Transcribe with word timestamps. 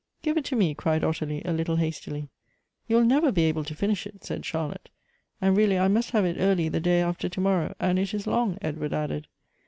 "Give 0.23 0.35
it 0.35 0.45
to 0.45 0.55
me," 0.55 0.73
cried 0.73 1.03
Ottilie, 1.03 1.43
a 1.45 1.53
little 1.53 1.75
hastily." 1.75 2.27
You 2.87 2.95
will 2.95 3.03
never 3.05 3.31
be 3.31 3.43
able 3.43 3.63
to 3.65 3.75
finish 3.75 4.07
it," 4.07 4.23
said 4.23 4.43
Charlotte. 4.43 4.89
"And 5.39 5.55
really 5.55 5.77
I 5.77 5.89
must 5.89 6.09
have 6.09 6.25
it 6.25 6.37
early 6.39 6.69
the 6.69 6.79
day 6.79 7.01
after 7.03 7.29
to 7.29 7.39
morrow, 7.39 7.75
and 7.79 7.99
it 7.99 8.11
is 8.11 8.25
long," 8.25 8.57
Edward 8.63 8.93
added. 8.93 9.27